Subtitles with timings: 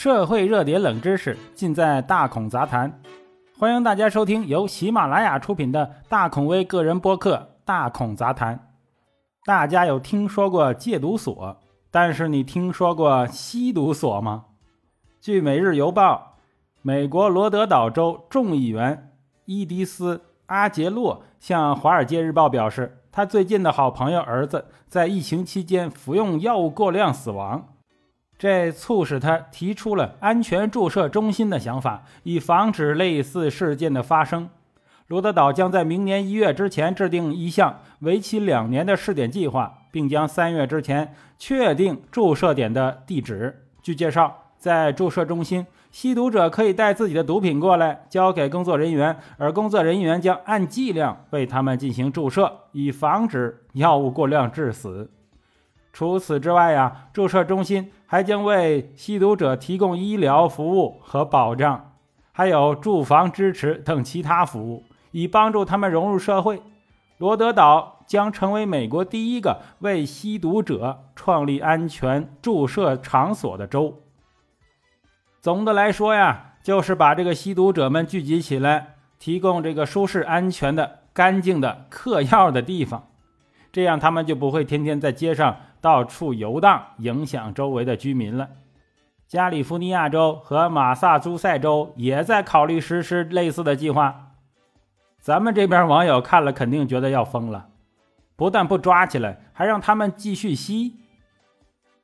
[0.00, 3.00] 社会热点冷知识尽在大孔杂谈，
[3.58, 8.54] 欢迎大家收听由喜马拉雅出品的大孔威个人播客《大孔杂谈》。
[9.44, 11.56] 大家有听说过戒毒所，
[11.90, 14.44] 但是你听说过吸毒所吗？
[15.20, 16.36] 据《每日邮报》，
[16.80, 19.10] 美国罗德岛州众议员
[19.46, 27.70] 伊迪丝·阿杰洛向《华尔街日报》表示，他最近的好朋友儿子在疫情期间服用药物过量死亡。
[28.38, 34.48] 这促使他提出了安全注射中心的想法，以防止类似事件的发生。
[35.08, 43.64] 罗德岛将在明年一月之前制定一项为期两年的试点计划，并将三月之前确定注射点的地址。
[43.82, 55.10] 据介绍，在注射中心，吸毒者可以带自己的毒品过来，交给工作人员，而工作人员将按剂量为他们进行注射，以防止药物过量致死。
[55.98, 61.94] 除此之外呀，注射中心还将为吸毒者提供医疗服务和保障，
[62.30, 66.62] 还有住房支持等其他服务，以帮助他们融入社会。
[67.16, 74.00] 罗德岛将成为美国第一个为吸毒者创立安全注射场所的州。
[75.40, 83.08] 总的来说呀，就是把这个吸毒者们聚集起来，提供这个舒适、安全的、干净的嗑药的地方，
[83.72, 85.56] 这样他们就不会天天在街上。
[85.80, 88.48] 到处游荡，影响周围的居民了。
[89.26, 94.32] 加利福尼亚州和马萨诸塞州也在考虑实施类似的计划。
[95.20, 97.68] 咱们这边网友看了肯定觉得要疯了，
[98.36, 100.96] 不但不抓起来，还让他们继续吸。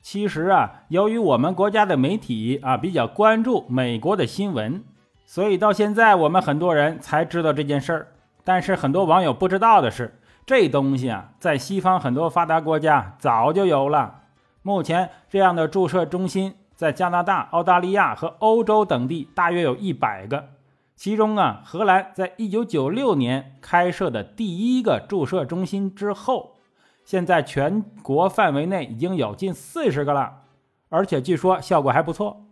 [0.03, 4.85] 其实啊，由于我们国家的媒体啊比较关注美国的新闻，
[5.25, 8.09] 所以到现在我们很多人才知道这件事儿。
[8.45, 10.19] 但是很多网友不知道的是。
[10.47, 14.25] 这东西啊，在西方很多发达国家早就有了。
[14.63, 20.51] 目前，这样的注射中心在加拿大、澳大利亚和欧洲等地大约有一百个。
[20.97, 26.57] 其中啊，荷兰在一九九六年开设的第一个注射中心之后，
[27.05, 30.43] 现在全国范围内已经有近四十个了，
[30.91, 32.47] 而且据说效果还不错。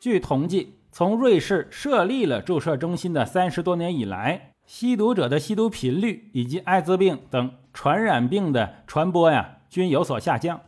[0.00, 4.52] 据统计，从瑞士设立了注射中心的三十多年以来。
[4.66, 10.60] 吸毒者的吸毒频率以及艾滋病等传染病的传播呀，均有所下降。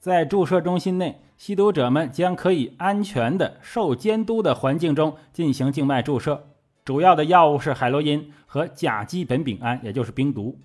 [0.00, 6.48] 在注射中心内，吸毒者们将可以安全的受监督的环境中进行静脉注射。
[6.84, 10.58] 主要的药物是海洛因和甲基苯丙胺，也就是冰毒。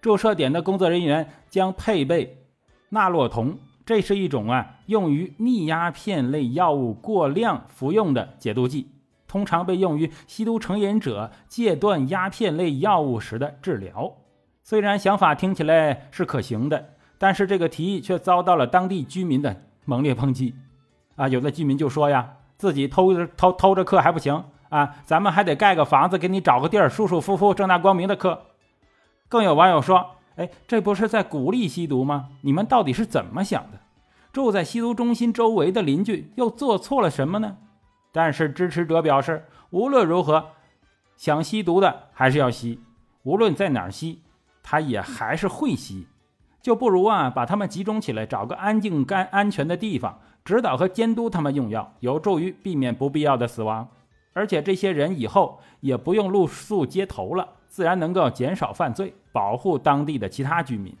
[0.00, 2.46] 注射点的工作人员将配备
[2.88, 8.88] 纳洛酮，这是一种啊用于逆鸦片类药物过量服用的解毒剂。
[9.30, 14.16] 通常被用于吸毒成瘾者戒断鸦片类药物时的治疗。
[14.64, 20.56] 虽然想法听起来是可行的，但是这个提议却遭到了当地居民的猛烈抨击。
[21.14, 28.46] 啊，有的居民就说呀，自己偷着偷偷着嗑还不行啊，咱们还得盖个房子给你找个地儿，舒舒服服、正大光明的嗑。
[29.28, 32.30] 更有网友说，哎，这不是在鼓励吸毒吗？
[32.40, 33.78] 你们到底是怎么想的？
[34.32, 37.58] 住在吸毒中心周围的邻居又做错了什么呢？
[38.12, 40.50] 但是支持者表示，无论如何，
[41.16, 42.80] 想吸毒的还是要吸，
[43.22, 44.22] 无论在哪儿吸，
[44.62, 46.06] 他也还是会吸，
[46.60, 53.88] 就不如啊把他们集中起来，找个安静、干安全的地方，指导和监督他们用药，有助于避免不必要的死亡。
[54.32, 60.96] 而且这些人以后也不用露宿街头了，自然能够减少犯罪，保护当地的其他居民。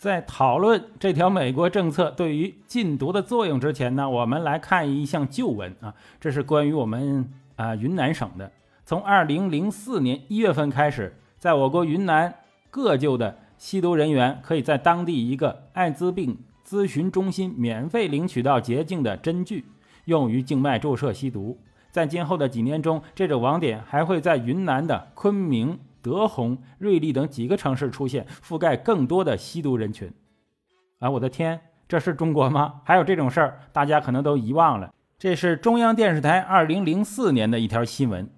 [0.00, 8.50] 在讨论这条美国政策对于禁毒的作用之前呢，我们来看一项旧闻啊，这是关于我们啊云南省的。
[8.86, 12.34] 从二零零四年一月份开始，在我国云南
[12.70, 19.66] 各就的吸毒人员可以在当地一个艾滋病咨询中心免费领取到洁净的针具，
[20.06, 21.58] 用于静脉注射吸毒。
[21.90, 25.78] 在今后的几年中，这种网点还会在云南的昆明。
[26.02, 30.12] 德宏、瑞丽等几个城市出现，覆盖更多的吸毒人群。
[30.98, 32.82] 啊，我的天，这是中国吗？
[32.84, 33.60] 还有这种事儿？
[33.72, 34.92] 大家可能都遗忘了。
[35.18, 38.30] 这是中央电视台2004年的一条新闻。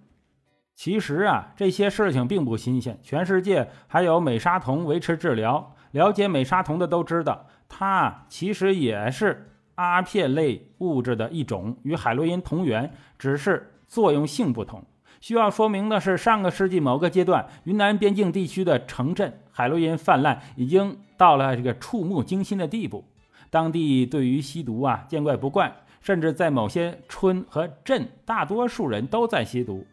[0.74, 5.74] 其实啊，这些事情并不新鲜，全世界还有美沙酮维持治疗。
[5.92, 14.82] 了解美沙酮的都知道，它其实也是阿片类物质的一种，与海洛因同源，只是作用性不同。
[15.22, 23.04] 需要说明的是，上个世纪某个阶段，云南边境地区的城镇海洛因泛滥已经到了这个触目惊心的地步。
[23.48, 29.86] 当地对于吸毒啊见怪不怪，甚至在某些村和镇，大多数人都在吸毒。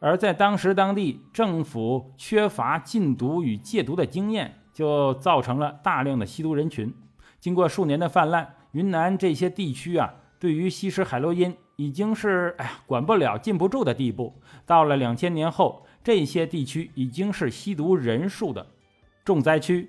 [0.00, 6.92] 而在当时，当地政府缺乏禁毒与戒毒的经验，就造成了大量的吸毒人群。
[7.38, 10.12] 经过数年的泛滥，云南这些地区啊。
[10.40, 14.34] 对于吸食海洛因已经是哎呀管不了、禁不住的地步。
[14.66, 18.66] 到了两千年后，这些地区已经是吸毒人数的
[19.24, 19.88] 重灾区。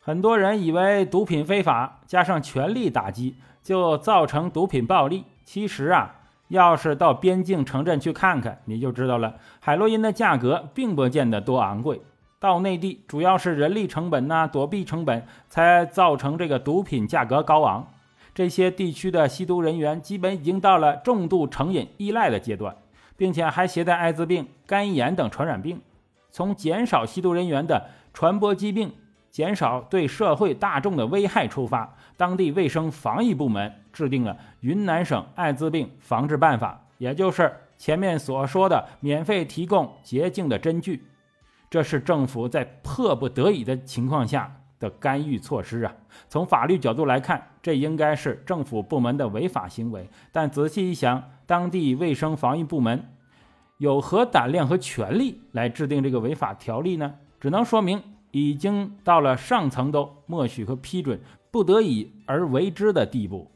[0.00, 5.22] 很多人以为毒品非法，加上全力打击，就造成毒品暴利。
[5.44, 6.14] 其实啊，
[6.48, 9.34] 要是到边境城镇去看看，你就知道了。
[9.60, 12.00] 海洛因的价格并不见得多昂贵。
[12.40, 17.86] 到内地，主要是人力成本呐、躲避成本，才造成这个毒品价格高昂。
[18.38, 22.76] 这些地区的吸毒人员基本已经到了重度成瘾依赖的阶段，
[23.16, 25.80] 并且还携带艾滋病、肝炎等传染病。
[26.30, 28.92] 从减少吸毒人员的传播疾病、
[29.28, 41.02] 减少对社会大众的危害出发，当地卫生防疫部门制定了《云南省艾滋病防治办法》，也就是前面所说的免费提供洁净的针具。
[41.68, 44.60] 这是政府在迫不得已的情况下。
[44.78, 45.92] 的干预措施啊，
[46.28, 50.08] 从法律角度来看，这应该是政府部门的违法行为。
[50.30, 53.10] 但仔细一想，当地卫生防疫部门
[53.78, 57.14] 有何胆量和权力来制定这个违法条例呢？
[57.40, 61.20] 只能说明已经到了上层都默许和批准、
[61.50, 63.50] 不得已而为之的地步。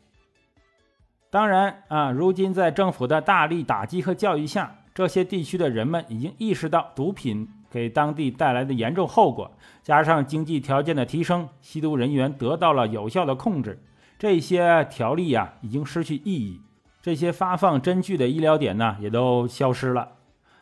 [1.30, 7.48] 当然啊，如今在政府的大力打击和教育下，这些地区的人们已经意识到毒品。
[7.72, 9.50] 给当地带来的严重后果，
[9.82, 13.82] 加上经济条件的提升，吸毒人员得到了有效的控制。
[14.18, 16.60] 这些条例啊，已经失去意义。
[17.00, 20.08] 这些发放针具的医疗点呢，也都消失了。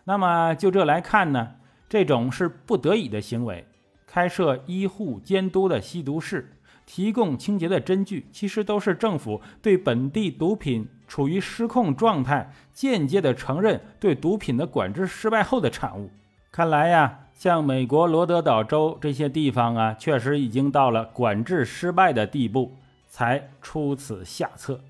[0.05, 1.57] 那么就这来看呢，
[1.89, 3.67] 这种是不得已的行为。
[4.07, 6.57] 开设医护监督的吸毒室，
[6.87, 16.11] 提供清洁的针具，其实都是政府对本地毒品处于失控状态，间接的承认对毒品的管制失败后的产物。
[16.53, 22.77] 看来呀，像美国罗德岛州这些地方啊，确实已经到了管制失败的地步，
[23.09, 24.81] 才出此下策。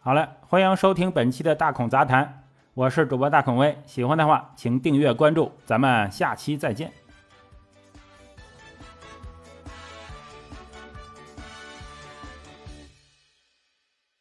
[0.00, 2.42] 好了，欢迎收听本期的大孔杂谈，
[2.74, 6.90] 我是主播大孔威，喜欢的话请订阅关注，咱们下期再见。